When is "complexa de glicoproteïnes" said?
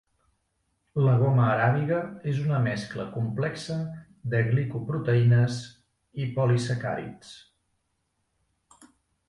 3.19-5.61